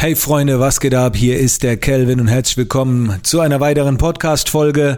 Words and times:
Hey 0.00 0.16
Freunde, 0.16 0.58
was 0.58 0.80
geht 0.80 0.94
ab? 0.94 1.14
Hier 1.14 1.38
ist 1.38 1.62
der 1.62 1.76
Kelvin 1.76 2.20
und 2.20 2.28
herzlich 2.28 2.56
willkommen 2.56 3.20
zu 3.22 3.40
einer 3.40 3.60
weiteren 3.60 3.98
Podcast-Folge. 3.98 4.96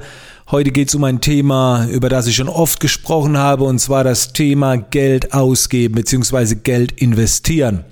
Heute 0.48 0.71
geht 0.71 0.90
es 0.90 0.94
um 0.94 1.02
ein 1.02 1.21
Thema, 1.21 1.88
über 1.90 2.08
das 2.08 2.28
ich 2.28 2.36
schon 2.36 2.48
oft 2.48 2.78
gesprochen 2.78 3.36
habe, 3.36 3.65
und 3.65 3.80
zwar 3.80 4.04
das 4.04 4.33
Thema 4.33 4.76
Geld 4.76 5.34
ausgeben 5.34 5.96
bzw. 5.96 6.54
Geld 6.54 6.92
investieren. 6.92 7.84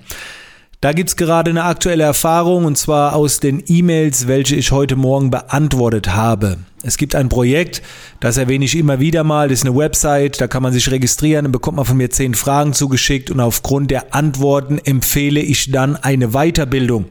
Da 0.79 0.93
gibt's 0.93 1.17
gerade 1.17 1.49
eine 1.49 1.65
aktuelle 1.65 2.05
Erfahrung 2.05 2.63
und 2.63 2.77
zwar 2.77 3.13
aus 3.13 3.41
den 3.41 3.61
E-Mails, 3.67 4.29
welche 4.29 4.55
ich 4.55 4.71
heute 4.71 4.95
Morgen 4.95 5.31
beantwortet 5.31 6.15
habe. 6.15 6.59
Es 6.83 6.97
gibt 6.97 7.13
ein 7.15 7.29
Projekt, 7.29 7.81
das 8.19 8.37
erwähne 8.37 8.65
ich 8.65 8.75
immer 8.75 8.99
wieder 8.99 9.23
mal, 9.23 9.49
das 9.49 9.59
ist 9.59 9.65
eine 9.65 9.75
Website, 9.75 10.41
da 10.41 10.47
kann 10.47 10.63
man 10.63 10.73
sich 10.73 10.89
registrieren, 10.89 11.45
dann 11.45 11.51
bekommt 11.51 11.77
man 11.77 11.85
von 11.85 11.97
mir 11.97 12.09
zehn 12.09 12.33
Fragen 12.33 12.73
zugeschickt 12.73 13.29
und 13.29 13.39
aufgrund 13.39 13.91
der 13.91 14.15
Antworten 14.15 14.79
empfehle 14.79 15.41
ich 15.41 15.71
dann 15.71 15.95
eine 15.95 16.29
Weiterbildung. 16.29 17.05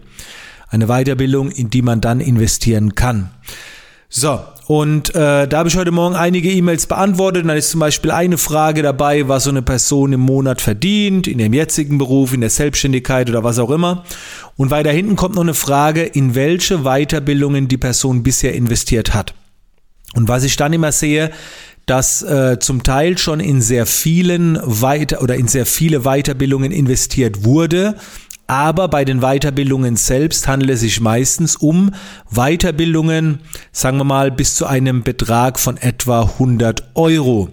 Eine 0.68 0.86
Weiterbildung, 0.86 1.50
in 1.50 1.70
die 1.70 1.82
man 1.82 2.00
dann 2.00 2.20
investieren 2.20 2.94
kann. 2.94 3.30
So, 4.08 4.40
und 4.66 5.14
äh, 5.16 5.48
da 5.48 5.58
habe 5.58 5.68
ich 5.68 5.76
heute 5.76 5.90
Morgen 5.90 6.14
einige 6.14 6.50
E-Mails 6.50 6.86
beantwortet. 6.86 7.42
Und 7.42 7.48
dann 7.48 7.56
ist 7.56 7.70
zum 7.70 7.80
Beispiel 7.80 8.12
eine 8.12 8.38
Frage 8.38 8.82
dabei, 8.82 9.26
was 9.26 9.44
so 9.44 9.50
eine 9.50 9.62
Person 9.62 10.12
im 10.12 10.20
Monat 10.20 10.60
verdient, 10.60 11.26
in 11.26 11.40
ihrem 11.40 11.54
jetzigen 11.54 11.98
Beruf, 11.98 12.32
in 12.32 12.40
der 12.40 12.50
Selbstständigkeit 12.50 13.28
oder 13.28 13.42
was 13.42 13.58
auch 13.58 13.70
immer. 13.70 14.04
Und 14.56 14.70
weiter 14.70 14.92
hinten 14.92 15.16
kommt 15.16 15.34
noch 15.34 15.42
eine 15.42 15.54
Frage, 15.54 16.02
in 16.02 16.36
welche 16.36 16.84
Weiterbildungen 16.84 17.66
die 17.66 17.78
Person 17.78 18.22
bisher 18.22 18.54
investiert 18.54 19.12
hat. 19.12 19.34
Und 20.14 20.28
was 20.28 20.44
ich 20.44 20.56
dann 20.56 20.72
immer 20.72 20.92
sehe, 20.92 21.30
dass 21.86 22.22
äh, 22.22 22.58
zum 22.60 22.82
Teil 22.82 23.18
schon 23.18 23.40
in 23.40 23.60
sehr 23.60 23.86
vielen 23.86 24.58
weiter 24.62 25.22
oder 25.22 25.36
in 25.36 25.48
sehr 25.48 25.66
viele 25.66 26.00
Weiterbildungen 26.00 26.72
investiert 26.72 27.44
wurde, 27.44 27.96
aber 28.46 28.88
bei 28.88 29.04
den 29.04 29.20
Weiterbildungen 29.20 29.94
selbst 29.94 30.48
handelt 30.48 30.72
es 30.72 30.80
sich 30.80 31.00
meistens 31.00 31.54
um 31.54 31.92
Weiterbildungen, 32.30 33.40
sagen 33.70 33.98
wir 33.98 34.04
mal, 34.04 34.32
bis 34.32 34.56
zu 34.56 34.66
einem 34.66 35.04
Betrag 35.04 35.58
von 35.60 35.76
etwa 35.76 36.22
100 36.22 36.90
Euro. 36.94 37.48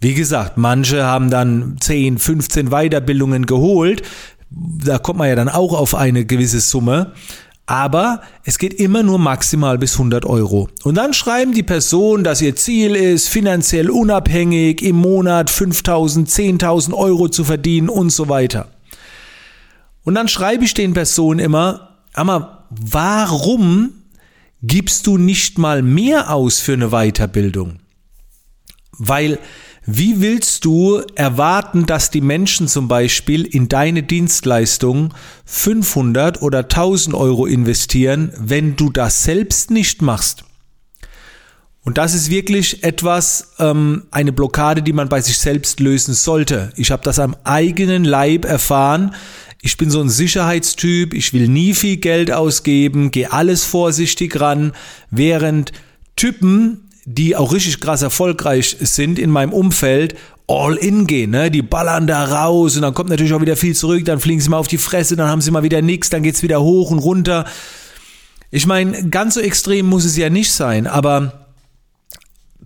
Wie 0.00 0.14
gesagt, 0.14 0.56
manche 0.56 1.04
haben 1.04 1.30
dann 1.30 1.76
10, 1.80 2.18
15 2.18 2.70
Weiterbildungen 2.70 3.46
geholt. 3.46 4.02
Da 4.50 4.98
kommt 4.98 5.18
man 5.18 5.28
ja 5.28 5.36
dann 5.36 5.48
auch 5.48 5.72
auf 5.72 5.94
eine 5.94 6.24
gewisse 6.24 6.60
Summe. 6.60 7.12
Aber 7.66 8.22
es 8.44 8.58
geht 8.58 8.74
immer 8.74 9.02
nur 9.02 9.18
maximal 9.18 9.76
bis 9.76 9.94
100 9.94 10.24
Euro. 10.24 10.68
Und 10.84 10.94
dann 10.94 11.12
schreiben 11.12 11.52
die 11.52 11.64
Personen, 11.64 12.22
dass 12.22 12.40
ihr 12.40 12.54
Ziel 12.54 12.94
ist, 12.94 13.28
finanziell 13.28 13.90
unabhängig 13.90 14.82
im 14.82 14.96
Monat 14.96 15.50
5000, 15.50 16.28
10.000 16.28 16.94
Euro 16.94 17.28
zu 17.28 17.42
verdienen 17.42 17.88
und 17.88 18.10
so 18.10 18.28
weiter. 18.28 18.68
Und 20.04 20.14
dann 20.14 20.28
schreibe 20.28 20.64
ich 20.64 20.74
den 20.74 20.94
Personen 20.94 21.40
immer, 21.40 21.96
aber 22.14 22.66
warum 22.70 23.92
gibst 24.62 25.08
du 25.08 25.18
nicht 25.18 25.58
mal 25.58 25.82
mehr 25.82 26.32
aus 26.32 26.60
für 26.60 26.74
eine 26.74 26.90
Weiterbildung? 26.90 27.80
Weil 28.92 29.40
wie 29.86 30.20
willst 30.20 30.64
du 30.64 31.00
erwarten, 31.14 31.86
dass 31.86 32.10
die 32.10 32.20
Menschen 32.20 32.66
zum 32.66 32.88
Beispiel 32.88 33.44
in 33.44 33.68
deine 33.68 34.02
Dienstleistung 34.02 35.14
500 35.44 36.42
oder 36.42 36.60
1000 36.60 37.14
Euro 37.14 37.46
investieren, 37.46 38.32
wenn 38.36 38.74
du 38.74 38.90
das 38.90 39.22
selbst 39.22 39.70
nicht 39.70 40.02
machst? 40.02 40.44
Und 41.84 41.98
das 41.98 42.14
ist 42.14 42.30
wirklich 42.30 42.82
etwas, 42.82 43.52
ähm, 43.60 44.06
eine 44.10 44.32
Blockade, 44.32 44.82
die 44.82 44.92
man 44.92 45.08
bei 45.08 45.20
sich 45.20 45.38
selbst 45.38 45.78
lösen 45.78 46.14
sollte. 46.14 46.72
Ich 46.74 46.90
habe 46.90 47.04
das 47.04 47.20
am 47.20 47.36
eigenen 47.44 48.04
Leib 48.04 48.44
erfahren, 48.44 49.14
ich 49.62 49.76
bin 49.76 49.90
so 49.90 50.00
ein 50.00 50.08
Sicherheitstyp, 50.08 51.14
ich 51.14 51.32
will 51.32 51.48
nie 51.48 51.74
viel 51.74 51.96
Geld 51.96 52.30
ausgeben, 52.30 53.10
gehe 53.10 53.32
alles 53.32 53.64
vorsichtig 53.64 54.38
ran, 54.40 54.72
während 55.10 55.72
Typen, 56.16 56.85
die 57.06 57.36
auch 57.36 57.52
richtig 57.52 57.80
krass 57.80 58.02
erfolgreich 58.02 58.76
sind 58.80 59.18
in 59.18 59.30
meinem 59.30 59.52
Umfeld, 59.52 60.16
all 60.48 60.74
in 60.74 61.06
gehen, 61.06 61.30
ne? 61.30 61.50
Die 61.50 61.62
ballern 61.62 62.06
da 62.06 62.24
raus 62.24 62.76
und 62.76 62.82
dann 62.82 62.94
kommt 62.94 63.10
natürlich 63.10 63.32
auch 63.32 63.40
wieder 63.40 63.56
viel 63.56 63.74
zurück, 63.74 64.04
dann 64.04 64.20
fliegen 64.20 64.40
sie 64.40 64.50
mal 64.50 64.58
auf 64.58 64.68
die 64.68 64.76
Fresse, 64.76 65.16
dann 65.16 65.28
haben 65.28 65.40
sie 65.40 65.52
mal 65.52 65.62
wieder 65.62 65.82
nichts, 65.82 66.10
dann 66.10 66.24
geht's 66.24 66.42
wieder 66.42 66.60
hoch 66.60 66.90
und 66.90 66.98
runter. 66.98 67.46
Ich 68.50 68.66
meine, 68.66 69.08
ganz 69.08 69.34
so 69.34 69.40
extrem 69.40 69.86
muss 69.86 70.04
es 70.04 70.16
ja 70.16 70.30
nicht 70.30 70.52
sein, 70.52 70.88
aber 70.88 71.46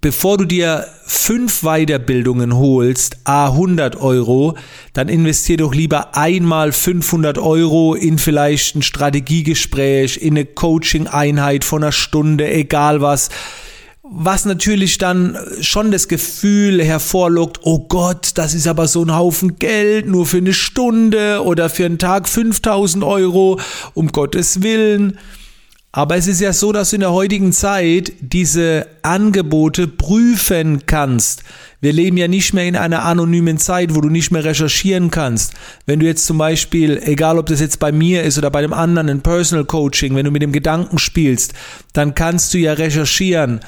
bevor 0.00 0.38
du 0.38 0.46
dir 0.46 0.86
fünf 1.04 1.60
Weiterbildungen 1.60 2.56
holst, 2.56 3.18
a 3.24 3.46
100 3.48 3.96
Euro, 3.96 4.56
dann 4.94 5.10
investier 5.10 5.58
doch 5.58 5.74
lieber 5.74 6.16
einmal 6.16 6.72
500 6.72 7.36
Euro 7.36 7.94
in 7.94 8.16
vielleicht 8.16 8.76
ein 8.76 8.82
Strategiegespräch, 8.82 10.16
in 10.16 10.38
eine 10.38 10.46
Coaching-Einheit 10.46 11.64
von 11.64 11.82
einer 11.82 11.92
Stunde, 11.92 12.50
egal 12.50 13.02
was. 13.02 13.28
Was 14.12 14.44
natürlich 14.44 14.98
dann 14.98 15.38
schon 15.60 15.92
das 15.92 16.08
Gefühl 16.08 16.82
hervorlockt, 16.82 17.60
oh 17.62 17.78
Gott, 17.78 18.32
das 18.34 18.54
ist 18.54 18.66
aber 18.66 18.88
so 18.88 19.04
ein 19.04 19.14
Haufen 19.14 19.60
Geld, 19.60 20.08
nur 20.08 20.26
für 20.26 20.38
eine 20.38 20.52
Stunde 20.52 21.44
oder 21.44 21.70
für 21.70 21.86
einen 21.86 21.98
Tag 21.98 22.28
5000 22.28 23.04
Euro, 23.04 23.60
um 23.94 24.08
Gottes 24.08 24.62
Willen. 24.62 25.16
Aber 25.92 26.16
es 26.16 26.26
ist 26.26 26.40
ja 26.40 26.52
so, 26.52 26.72
dass 26.72 26.90
du 26.90 26.96
in 26.96 27.00
der 27.00 27.12
heutigen 27.12 27.52
Zeit 27.52 28.12
diese 28.20 28.88
Angebote 29.02 29.86
prüfen 29.86 30.86
kannst. 30.86 31.44
Wir 31.80 31.92
leben 31.92 32.16
ja 32.16 32.26
nicht 32.26 32.52
mehr 32.52 32.66
in 32.66 32.76
einer 32.76 33.04
anonymen 33.04 33.58
Zeit, 33.58 33.94
wo 33.94 34.00
du 34.00 34.08
nicht 34.08 34.32
mehr 34.32 34.42
recherchieren 34.42 35.12
kannst. 35.12 35.54
Wenn 35.86 36.00
du 36.00 36.06
jetzt 36.06 36.26
zum 36.26 36.36
Beispiel, 36.36 37.00
egal 37.04 37.38
ob 37.38 37.46
das 37.46 37.60
jetzt 37.60 37.78
bei 37.78 37.92
mir 37.92 38.24
ist 38.24 38.38
oder 38.38 38.50
bei 38.50 38.62
dem 38.62 38.72
anderen, 38.72 39.08
ein 39.08 39.20
Personal 39.20 39.64
Coaching, 39.64 40.16
wenn 40.16 40.24
du 40.24 40.32
mit 40.32 40.42
dem 40.42 40.52
Gedanken 40.52 40.98
spielst, 40.98 41.54
dann 41.92 42.14
kannst 42.16 42.52
du 42.54 42.58
ja 42.58 42.72
recherchieren 42.72 43.60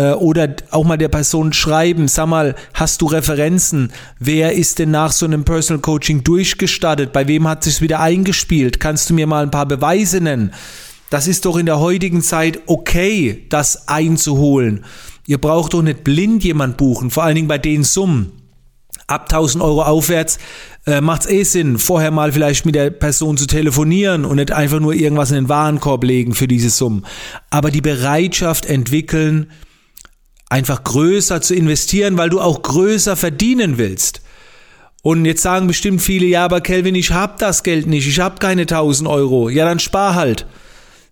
äh, 0.00 0.12
oder 0.14 0.56
auch 0.70 0.84
mal 0.84 0.96
der 0.96 1.08
Person 1.08 1.52
schreiben, 1.52 2.08
sag 2.08 2.26
mal, 2.26 2.54
hast 2.72 3.02
du 3.02 3.06
Referenzen? 3.06 3.92
Wer 4.18 4.54
ist 4.54 4.78
denn 4.78 4.90
nach 4.90 5.12
so 5.12 5.26
einem 5.26 5.44
Personal 5.44 5.82
Coaching 5.82 6.24
durchgestartet? 6.24 7.12
Bei 7.12 7.28
wem 7.28 7.46
hat 7.46 7.64
sich's 7.64 7.82
wieder 7.82 8.00
eingespielt? 8.00 8.80
Kannst 8.80 9.10
du 9.10 9.14
mir 9.14 9.26
mal 9.26 9.42
ein 9.42 9.50
paar 9.50 9.66
Beweise 9.66 10.20
nennen? 10.20 10.52
Das 11.10 11.26
ist 11.26 11.44
doch 11.44 11.58
in 11.58 11.66
der 11.66 11.80
heutigen 11.80 12.22
Zeit 12.22 12.60
okay, 12.66 13.44
das 13.50 13.88
einzuholen. 13.88 14.84
Ihr 15.26 15.38
braucht 15.38 15.74
doch 15.74 15.82
nicht 15.82 16.02
blind 16.02 16.44
jemand 16.44 16.76
buchen, 16.76 17.10
vor 17.10 17.24
allen 17.24 17.34
Dingen 17.34 17.48
bei 17.48 17.58
den 17.58 17.84
Summen. 17.84 18.32
Ab 19.06 19.24
1000 19.24 19.62
Euro 19.62 19.82
aufwärts 19.82 20.38
äh, 20.86 21.00
macht 21.00 21.22
es 21.22 21.30
eh 21.30 21.42
Sinn, 21.42 21.78
vorher 21.78 22.12
mal 22.12 22.32
vielleicht 22.32 22.64
mit 22.64 22.76
der 22.76 22.90
Person 22.90 23.36
zu 23.36 23.46
telefonieren 23.46 24.24
und 24.24 24.36
nicht 24.36 24.52
einfach 24.52 24.78
nur 24.78 24.94
irgendwas 24.94 25.30
in 25.30 25.36
den 25.36 25.48
Warenkorb 25.48 26.04
legen 26.04 26.32
für 26.32 26.46
diese 26.46 26.70
Summen. 26.70 27.04
Aber 27.50 27.72
die 27.72 27.80
Bereitschaft 27.80 28.66
entwickeln, 28.66 29.48
einfach 30.50 30.84
größer 30.84 31.40
zu 31.40 31.54
investieren, 31.54 32.18
weil 32.18 32.28
du 32.28 32.40
auch 32.40 32.60
größer 32.60 33.16
verdienen 33.16 33.78
willst. 33.78 34.20
Und 35.02 35.24
jetzt 35.24 35.40
sagen 35.40 35.66
bestimmt 35.66 36.02
viele, 36.02 36.26
ja, 36.26 36.44
aber 36.44 36.60
Kelvin, 36.60 36.94
ich 36.94 37.12
hab 37.12 37.38
das 37.38 37.62
Geld 37.62 37.86
nicht, 37.86 38.06
ich 38.06 38.20
hab 38.20 38.38
keine 38.38 38.62
1000 38.62 39.08
Euro. 39.08 39.48
Ja, 39.48 39.64
dann 39.64 39.78
spar 39.78 40.14
halt. 40.14 40.46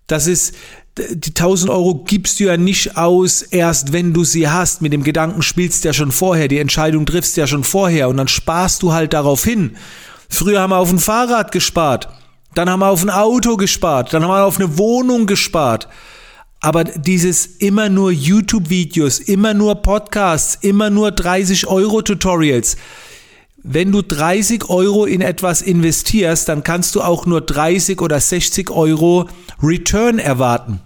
Das 0.07 0.27
ist, 0.27 0.55
die 0.99 1.31
1000 1.31 1.71
Euro 1.71 1.95
gibst 2.05 2.41
du 2.41 2.45
ja 2.45 2.57
nicht 2.57 2.99
aus, 2.99 3.43
erst 3.43 3.93
wenn 3.93 4.13
du 4.13 4.25
sie 4.25 4.49
hast. 4.49 4.83
Mit 4.83 4.93
dem 4.93 5.05
Gedanken 5.05 5.41
spielst 5.41 5.85
du 5.85 5.89
ja 5.89 5.93
schon 5.95 6.13
vorher, 6.13 6.49
die 6.49 6.59
Entscheidung 6.59 7.07
triffst 7.07 7.37
du 7.37 7.41
ja 7.41 7.47
schon 7.47 7.65
vorher 7.65 8.09
und 8.09 8.19
dann 8.19 8.29
sparst 8.29 8.83
du 8.83 8.93
halt 8.93 9.15
darauf 9.15 9.45
hin. 9.45 9.77
Früher 10.29 10.61
haben 10.61 10.71
wir 10.71 10.79
auf 10.79 10.91
ein 10.91 10.99
Fahrrad 10.99 11.53
gespart, 11.53 12.09
dann 12.55 12.69
haben 12.69 12.81
wir 12.81 12.89
auf 12.89 13.03
ein 13.03 13.11
Auto 13.11 13.57
gespart, 13.57 14.13
dann 14.13 14.23
haben 14.23 14.31
wir 14.31 14.45
auf 14.45 14.59
eine 14.59 14.77
Wohnung 14.77 15.27
gespart. 15.27 15.89
Aber 16.61 16.85
dieses 16.85 17.47
immer 17.47 17.89
nur 17.89 18.11
YouTube-Videos, 18.11 19.21
immer 19.21 19.55
nur 19.55 19.77
Podcasts, 19.77 20.59
immer 20.61 20.91
nur 20.91 21.13
30 21.13 21.67
Euro 21.69 22.03
Tutorials, 22.03 22.77
wenn 23.63 23.93
du 23.93 24.03
30 24.03 24.69
Euro 24.69 25.05
in 25.05 25.21
etwas 25.21 25.63
investierst, 25.63 26.49
dann 26.49 26.63
kannst 26.63 26.95
du 26.95 27.03
auch 27.03 27.27
nur 27.27 27.41
30 27.41 28.01
oder 28.01 28.21
60 28.21 28.71
Euro 28.71 29.29
Return 29.63 30.19
erwarten. 30.19 30.81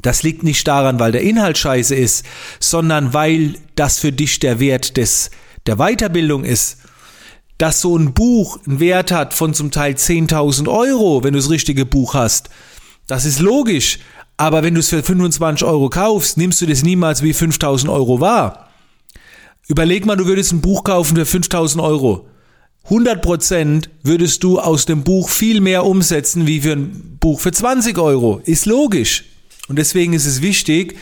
Das 0.00 0.22
liegt 0.22 0.42
nicht 0.42 0.66
daran, 0.68 1.00
weil 1.00 1.12
der 1.12 1.22
Inhalt 1.22 1.58
scheiße 1.58 1.94
ist, 1.94 2.24
sondern 2.60 3.14
weil 3.14 3.54
das 3.74 3.98
für 3.98 4.12
dich 4.12 4.38
der 4.38 4.60
Wert 4.60 4.96
des, 4.96 5.30
der 5.66 5.76
Weiterbildung 5.76 6.44
ist. 6.44 6.78
Dass 7.56 7.80
so 7.80 7.96
ein 7.96 8.14
Buch 8.14 8.60
einen 8.66 8.78
Wert 8.78 9.10
hat 9.10 9.34
von 9.34 9.52
zum 9.52 9.72
Teil 9.72 9.94
10.000 9.94 10.68
Euro, 10.68 11.24
wenn 11.24 11.32
du 11.32 11.40
das 11.40 11.50
richtige 11.50 11.84
Buch 11.84 12.14
hast, 12.14 12.50
das 13.08 13.24
ist 13.24 13.40
logisch. 13.40 13.98
Aber 14.38 14.62
wenn 14.62 14.74
du 14.74 14.80
es 14.80 14.88
für 14.88 15.02
25 15.02 15.66
Euro 15.66 15.90
kaufst, 15.90 16.36
nimmst 16.36 16.60
du 16.62 16.66
das 16.66 16.84
niemals 16.84 17.22
wie 17.22 17.32
5.000 17.32 17.92
Euro 17.92 18.20
wahr. 18.20 18.68
Überleg 19.66 20.06
mal, 20.06 20.16
du 20.16 20.26
würdest 20.26 20.52
ein 20.52 20.60
Buch 20.60 20.84
kaufen 20.84 21.16
für 21.16 21.26
5000 21.26 21.82
Euro. 21.82 22.28
100% 22.88 23.88
würdest 24.02 24.44
du 24.44 24.60
aus 24.60 24.86
dem 24.86 25.02
Buch 25.02 25.28
viel 25.28 25.60
mehr 25.60 25.84
umsetzen 25.84 26.46
wie 26.46 26.60
für 26.60 26.72
ein 26.72 27.18
Buch 27.20 27.40
für 27.40 27.50
20 27.52 27.98
Euro. 27.98 28.40
Ist 28.44 28.64
logisch. 28.64 29.24
Und 29.66 29.76
deswegen 29.76 30.12
ist 30.12 30.24
es 30.24 30.40
wichtig, 30.40 30.96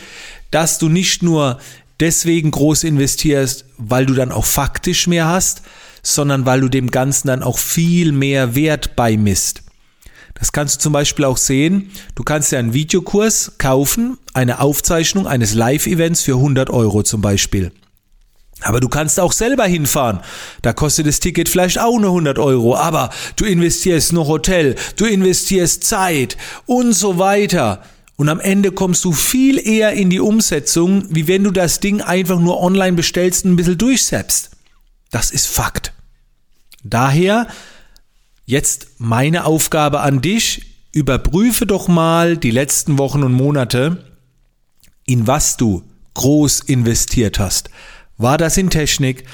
dass 0.49 0.79
du 0.79 0.89
nicht 0.89 1.21
nur 1.21 1.59
deswegen 1.99 2.49
groß 2.49 2.83
investierst, 2.83 3.65
weil 3.77 4.07
du 4.07 4.15
dann 4.15 4.31
auch 4.31 4.45
faktisch 4.45 5.07
mehr 5.07 5.27
hast, 5.27 5.61
sondern 6.01 6.47
weil 6.47 6.61
du 6.61 6.69
dem 6.69 6.89
Ganzen 6.89 7.27
dann 7.27 7.43
auch 7.43 7.59
viel 7.59 8.11
mehr 8.11 8.55
Wert 8.55 8.95
beimisst. 8.95 9.61
Das 10.39 10.51
kannst 10.51 10.75
du 10.75 10.79
zum 10.79 10.93
Beispiel 10.93 11.25
auch 11.25 11.37
sehen. 11.37 11.91
Du 12.15 12.23
kannst 12.23 12.51
ja 12.51 12.59
einen 12.59 12.73
Videokurs 12.73 13.53
kaufen, 13.57 14.17
eine 14.33 14.59
Aufzeichnung 14.59 15.27
eines 15.27 15.53
Live-Events 15.53 16.21
für 16.21 16.35
100 16.35 16.69
Euro 16.69 17.03
zum 17.03 17.21
Beispiel. 17.21 17.71
Aber 18.61 18.79
du 18.79 18.89
kannst 18.89 19.19
auch 19.19 19.33
selber 19.33 19.65
hinfahren. 19.65 20.19
Da 20.61 20.73
kostet 20.73 21.07
das 21.07 21.19
Ticket 21.19 21.47
vielleicht 21.47 21.79
auch 21.79 21.99
nur 21.99 22.09
100 22.09 22.39
Euro. 22.39 22.75
Aber 22.75 23.11
du 23.35 23.45
investierst 23.45 24.13
noch 24.13 24.27
Hotel, 24.27 24.75
du 24.95 25.05
investierst 25.05 25.83
Zeit 25.83 26.37
und 26.65 26.93
so 26.93 27.19
weiter. 27.19 27.83
Und 28.15 28.29
am 28.29 28.39
Ende 28.39 28.71
kommst 28.71 29.05
du 29.05 29.11
viel 29.11 29.59
eher 29.59 29.93
in 29.93 30.09
die 30.09 30.19
Umsetzung, 30.19 31.05
wie 31.09 31.27
wenn 31.27 31.43
du 31.43 31.51
das 31.51 31.79
Ding 31.79 32.01
einfach 32.01 32.39
nur 32.39 32.59
online 32.59 32.93
bestellst 32.93 33.45
und 33.45 33.53
ein 33.53 33.55
bisschen 33.57 33.77
durchsetzt. 33.77 34.51
Das 35.11 35.29
ist 35.29 35.47
Fakt. 35.47 35.93
Daher 36.83 37.47
jetzt 38.47 38.87
meine 38.97 39.45
Aufgabe 39.45 39.99
an 39.99 40.21
dich. 40.21 40.63
Überprüfe 40.91 41.67
doch 41.67 41.87
mal 41.87 42.37
die 42.37 42.49
letzten 42.49 42.97
Wochen 42.97 43.21
und 43.21 43.33
Monate, 43.33 44.03
in 45.05 45.27
was 45.27 45.57
du 45.57 45.83
groß 46.15 46.61
investiert 46.61 47.37
hast. 47.37 47.69
War 48.17 48.39
das 48.39 48.57
in 48.57 48.71
Technik? 48.71 49.25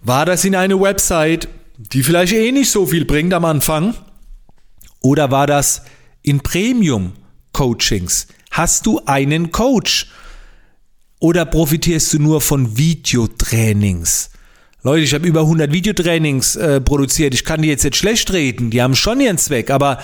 War 0.00 0.26
das 0.26 0.44
in 0.44 0.56
eine 0.56 0.80
Website, 0.80 1.46
die 1.78 2.02
vielleicht 2.02 2.32
eh 2.32 2.50
nicht 2.50 2.72
so 2.72 2.86
viel 2.86 3.04
bringt 3.04 3.32
am 3.34 3.44
Anfang? 3.44 3.94
Oder 5.00 5.30
war 5.30 5.46
das 5.46 5.82
in 6.22 6.40
Premium-Coachings? 6.40 8.26
Hast 8.50 8.86
du 8.86 9.00
einen 9.04 9.52
Coach? 9.52 10.10
Oder 11.20 11.44
profitierst 11.44 12.14
du 12.14 12.18
nur 12.18 12.40
von 12.40 12.76
Videotrainings? 12.76 14.30
Leute, 14.84 15.04
ich 15.04 15.14
habe 15.14 15.28
über 15.28 15.42
100 15.42 15.72
Videotrainings 15.72 16.56
äh, 16.56 16.80
produziert. 16.80 17.34
Ich 17.34 17.44
kann 17.44 17.62
die 17.62 17.68
jetzt 17.68 17.84
nicht 17.84 17.96
schlecht 17.96 18.32
reden. 18.32 18.70
Die 18.70 18.82
haben 18.82 18.96
schon 18.96 19.20
ihren 19.20 19.38
Zweck. 19.38 19.70
Aber 19.70 19.98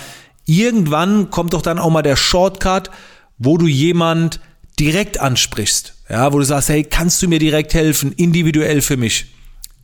irgendwann 0.45 1.29
kommt 1.29 1.53
doch 1.53 1.61
dann 1.61 1.79
auch 1.79 1.89
mal 1.89 2.01
der 2.01 2.15
Shortcut, 2.15 2.89
wo 3.37 3.57
du 3.57 3.67
jemand 3.67 4.39
direkt 4.79 5.19
ansprichst. 5.19 5.95
Ja, 6.09 6.31
wo 6.31 6.39
du 6.39 6.45
sagst, 6.45 6.69
hey, 6.69 6.83
kannst 6.83 7.21
du 7.21 7.27
mir 7.27 7.39
direkt 7.39 7.73
helfen, 7.73 8.13
individuell 8.13 8.81
für 8.81 8.95
mich? 8.95 9.25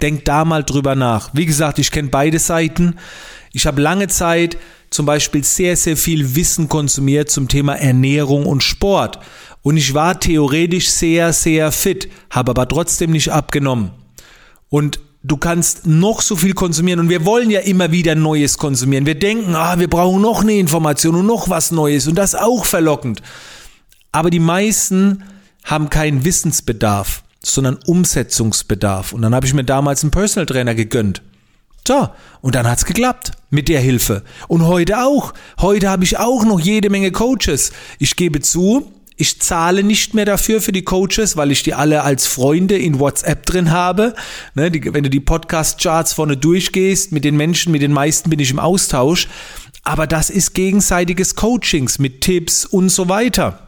Denk 0.01 0.23
da 0.23 0.45
mal 0.45 0.63
drüber 0.63 0.95
nach. 0.95 1.29
Wie 1.33 1.45
gesagt, 1.45 1.77
ich 1.77 1.91
kenne 1.91 2.07
beide 2.07 2.39
Seiten. 2.39 2.95
Ich 3.51 3.67
habe 3.67 3.81
lange 3.81 4.07
Zeit 4.07 4.57
zum 4.91 5.05
Beispiel 5.05 5.43
sehr, 5.43 5.75
sehr 5.75 5.97
viel 5.97 6.35
Wissen 6.35 6.69
konsumiert 6.69 7.29
zum 7.29 7.49
Thema 7.49 7.75
Ernährung 7.75 8.45
und 8.45 8.63
Sport. 8.63 9.19
Und 9.61 9.75
ich 9.75 9.93
war 9.93 10.19
theoretisch 10.21 10.89
sehr, 10.89 11.33
sehr 11.33 11.73
fit, 11.73 12.09
habe 12.29 12.51
aber 12.51 12.67
trotzdem 12.67 13.11
nicht 13.11 13.31
abgenommen. 13.31 13.91
Und 14.75 14.99
du 15.23 15.37
kannst 15.37 15.87
noch 15.87 16.19
so 16.19 16.35
viel 16.35 16.53
konsumieren 16.53 16.99
und 16.99 17.07
wir 17.07 17.23
wollen 17.23 17.49
ja 17.49 17.61
immer 17.61 17.93
wieder 17.93 18.13
Neues 18.13 18.57
konsumieren. 18.57 19.05
Wir 19.05 19.17
denken, 19.17 19.55
ah, 19.55 19.79
wir 19.79 19.89
brauchen 19.89 20.21
noch 20.21 20.41
eine 20.41 20.51
Information 20.51 21.15
und 21.15 21.25
noch 21.25 21.47
was 21.47 21.71
Neues 21.71 22.07
und 22.07 22.15
das 22.15 22.35
auch 22.35 22.65
verlockend. 22.65 23.21
Aber 24.11 24.29
die 24.29 24.41
meisten 24.41 25.23
haben 25.63 25.89
keinen 25.89 26.25
Wissensbedarf, 26.25 27.23
sondern 27.41 27.79
Umsetzungsbedarf. 27.85 29.13
Und 29.13 29.21
dann 29.21 29.33
habe 29.33 29.45
ich 29.45 29.53
mir 29.53 29.63
damals 29.63 30.03
einen 30.03 30.11
Personal 30.11 30.45
Trainer 30.45 30.75
gegönnt. 30.75 31.21
So, 31.87 32.09
und 32.41 32.55
dann 32.55 32.67
hat's 32.67 32.83
geklappt 32.83 33.31
mit 33.49 33.69
der 33.69 33.79
Hilfe. 33.79 34.23
Und 34.49 34.65
heute 34.65 35.05
auch. 35.05 35.33
Heute 35.57 35.89
habe 35.89 36.03
ich 36.03 36.17
auch 36.17 36.43
noch 36.43 36.59
jede 36.59 36.89
Menge 36.89 37.13
Coaches. 37.13 37.71
Ich 37.97 38.17
gebe 38.17 38.41
zu, 38.41 38.91
ich 39.17 39.39
zahle 39.39 39.83
nicht 39.83 40.13
mehr 40.13 40.25
dafür 40.25 40.61
für 40.61 40.73
die 40.73 40.83
Coaches, 40.83 41.37
weil 41.37 41.51
ich 41.51 41.63
die 41.63 41.73
alle 41.73 42.03
als 42.03 42.27
Freunde 42.27 42.77
in 42.77 42.99
WhatsApp 42.99 43.45
drin 43.45 43.71
habe. 43.71 44.13
Ne, 44.55 44.69
die, 44.69 44.93
wenn 44.93 45.03
du 45.03 45.09
die 45.09 45.21
Podcast-Charts 45.21 46.13
vorne 46.13 46.35
durchgehst, 46.35 47.11
mit 47.13 47.23
den 47.23 47.37
Menschen, 47.37 47.71
mit 47.71 47.81
den 47.81 47.93
meisten 47.93 48.29
bin 48.29 48.39
ich 48.39 48.51
im 48.51 48.59
Austausch. 48.59 49.27
Aber 49.83 50.05
das 50.07 50.29
ist 50.29 50.53
gegenseitiges 50.53 51.35
Coachings 51.35 51.97
mit 51.99 52.21
Tipps 52.21 52.65
und 52.65 52.89
so 52.89 53.07
weiter. 53.07 53.59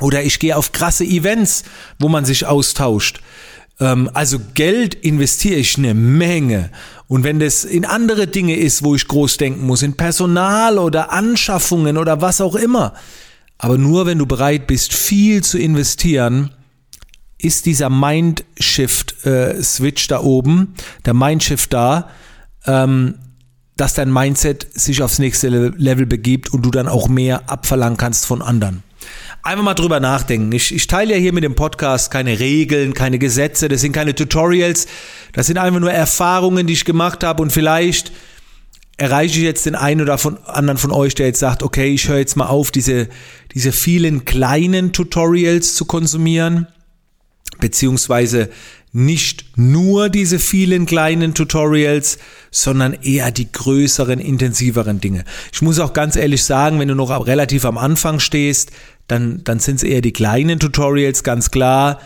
Oder 0.00 0.24
ich 0.24 0.38
gehe 0.38 0.56
auf 0.56 0.72
krasse 0.72 1.04
Events, 1.04 1.64
wo 1.98 2.08
man 2.08 2.24
sich 2.24 2.46
austauscht. 2.46 3.20
Ähm, 3.78 4.10
also 4.12 4.40
Geld 4.54 4.94
investiere 4.94 5.60
ich 5.60 5.78
eine 5.78 5.94
Menge. 5.94 6.70
Und 7.06 7.22
wenn 7.22 7.38
das 7.38 7.64
in 7.64 7.84
andere 7.84 8.26
Dinge 8.26 8.56
ist, 8.56 8.82
wo 8.82 8.94
ich 8.94 9.06
groß 9.06 9.36
denken 9.36 9.66
muss, 9.66 9.82
in 9.82 9.96
Personal 9.96 10.78
oder 10.78 11.12
Anschaffungen 11.12 11.96
oder 11.96 12.20
was 12.20 12.40
auch 12.40 12.56
immer. 12.56 12.94
Aber 13.62 13.76
nur 13.76 14.06
wenn 14.06 14.16
du 14.16 14.24
bereit 14.24 14.66
bist, 14.66 14.94
viel 14.94 15.44
zu 15.44 15.58
investieren, 15.58 16.54
ist 17.36 17.66
dieser 17.66 17.90
Mindshift-Switch 17.90 20.04
äh, 20.04 20.08
da 20.08 20.22
oben, 20.22 20.74
der 21.04 21.12
Mindshift 21.12 21.70
da, 21.70 22.08
ähm, 22.64 23.16
dass 23.76 23.92
dein 23.92 24.10
Mindset 24.10 24.66
sich 24.72 25.02
aufs 25.02 25.18
nächste 25.18 25.48
Level 25.48 26.06
begibt 26.06 26.54
und 26.54 26.62
du 26.62 26.70
dann 26.70 26.88
auch 26.88 27.08
mehr 27.08 27.50
abverlangen 27.50 27.98
kannst 27.98 28.24
von 28.24 28.40
anderen. 28.40 28.82
Einfach 29.42 29.64
mal 29.64 29.74
drüber 29.74 30.00
nachdenken. 30.00 30.50
Ich, 30.52 30.74
ich 30.74 30.86
teile 30.86 31.12
ja 31.12 31.20
hier 31.20 31.34
mit 31.34 31.44
dem 31.44 31.54
Podcast 31.54 32.10
keine 32.10 32.40
Regeln, 32.40 32.94
keine 32.94 33.18
Gesetze, 33.18 33.68
das 33.68 33.82
sind 33.82 33.92
keine 33.92 34.14
Tutorials, 34.14 34.86
das 35.34 35.46
sind 35.46 35.58
einfach 35.58 35.80
nur 35.80 35.92
Erfahrungen, 35.92 36.66
die 36.66 36.72
ich 36.72 36.86
gemacht 36.86 37.22
habe 37.24 37.42
und 37.42 37.52
vielleicht 37.52 38.10
erreiche 39.00 39.38
ich 39.38 39.44
jetzt 39.44 39.64
den 39.64 39.76
einen 39.76 40.02
oder 40.02 40.18
von, 40.18 40.36
anderen 40.44 40.76
von 40.76 40.92
euch, 40.92 41.14
der 41.14 41.26
jetzt 41.26 41.38
sagt, 41.38 41.62
okay, 41.62 41.88
ich 41.88 42.06
höre 42.06 42.18
jetzt 42.18 42.36
mal 42.36 42.48
auf, 42.48 42.70
diese, 42.70 43.08
diese 43.54 43.72
vielen 43.72 44.26
kleinen 44.26 44.92
Tutorials 44.92 45.74
zu 45.74 45.86
konsumieren, 45.86 46.66
beziehungsweise 47.60 48.50
nicht 48.92 49.56
nur 49.56 50.10
diese 50.10 50.38
vielen 50.38 50.84
kleinen 50.84 51.32
Tutorials, 51.32 52.18
sondern 52.50 52.92
eher 52.92 53.30
die 53.30 53.50
größeren, 53.50 54.20
intensiveren 54.20 55.00
Dinge. 55.00 55.24
Ich 55.50 55.62
muss 55.62 55.78
auch 55.78 55.94
ganz 55.94 56.14
ehrlich 56.16 56.44
sagen, 56.44 56.78
wenn 56.78 56.88
du 56.88 56.94
noch 56.94 57.26
relativ 57.26 57.64
am 57.64 57.78
Anfang 57.78 58.20
stehst, 58.20 58.70
dann, 59.06 59.42
dann 59.44 59.60
sind 59.60 59.76
es 59.76 59.82
eher 59.82 60.02
die 60.02 60.12
kleinen 60.12 60.58
Tutorials, 60.58 61.24
ganz 61.24 61.50
klar. 61.50 62.00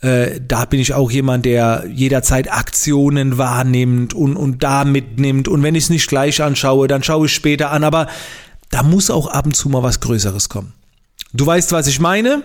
Äh, 0.00 0.40
da 0.46 0.64
bin 0.64 0.78
ich 0.78 0.94
auch 0.94 1.10
jemand, 1.10 1.44
der 1.44 1.84
jederzeit 1.92 2.52
Aktionen 2.52 3.36
wahrnimmt 3.36 4.14
und, 4.14 4.36
und 4.36 4.62
da 4.62 4.84
mitnimmt. 4.84 5.48
Und 5.48 5.62
wenn 5.62 5.74
ich 5.74 5.84
es 5.84 5.90
nicht 5.90 6.08
gleich 6.08 6.40
anschaue, 6.42 6.86
dann 6.86 7.02
schaue 7.02 7.26
ich 7.26 7.34
später 7.34 7.70
an. 7.72 7.84
Aber 7.84 8.06
da 8.70 8.82
muss 8.82 9.10
auch 9.10 9.26
ab 9.26 9.46
und 9.46 9.54
zu 9.54 9.68
mal 9.68 9.82
was 9.82 10.00
Größeres 10.00 10.48
kommen. 10.48 10.72
Du 11.32 11.44
weißt, 11.44 11.72
was 11.72 11.86
ich 11.88 12.00
meine. 12.00 12.42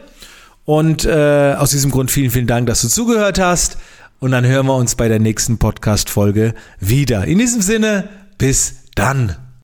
Und 0.65 1.05
äh, 1.05 1.55
aus 1.57 1.71
diesem 1.71 1.91
Grund 1.91 2.09
vielen, 2.09 2.31
vielen 2.31 2.47
Dank, 2.47 2.67
dass 2.67 2.81
du 2.81 2.87
zugehört 2.87 3.39
hast. 3.39 3.77
Und 4.19 4.31
dann 4.31 4.45
hören 4.45 4.65
wir 4.65 4.75
uns 4.75 4.95
bei 4.95 5.09
der 5.09 5.19
nächsten 5.19 5.57
Podcast-Folge 5.57 6.53
wieder. 6.79 7.25
In 7.25 7.37
diesem 7.37 7.61
Sinne, 7.61 8.07
bis 8.37 8.75
dann. 8.95 9.35